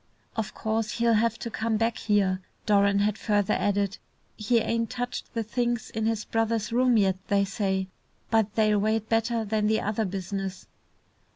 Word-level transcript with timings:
"Of 0.35 0.55
course 0.55 0.93
he'll 0.93 1.13
have 1.13 1.37
to 1.37 1.51
come 1.51 1.77
back 1.77 1.95
here," 1.95 2.41
Doran 2.65 2.97
had 2.97 3.19
further 3.19 3.53
added. 3.53 3.99
"He 4.35 4.57
ain't 4.57 4.89
touched 4.89 5.31
the 5.35 5.43
things 5.43 5.91
in 5.91 6.07
his 6.07 6.25
brother's 6.25 6.73
rooms 6.73 7.01
yet, 7.01 7.17
they 7.27 7.45
say. 7.45 7.85
But 8.31 8.55
they'll 8.55 8.79
wait 8.79 9.09
better 9.09 9.45
than 9.45 9.67
the 9.67 9.79
other 9.81 10.05
business." 10.05 10.65